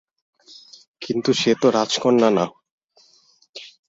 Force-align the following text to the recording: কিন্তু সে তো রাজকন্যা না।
কিন্তু 1.01 1.29
সে 1.33 1.51
তো 1.61 1.67
রাজকন্যা 1.71 2.29
না। 2.29 2.45